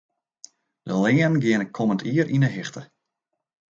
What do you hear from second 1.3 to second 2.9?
geane kommend jier yn 'e hichte.